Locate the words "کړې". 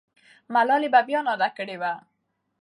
1.57-1.75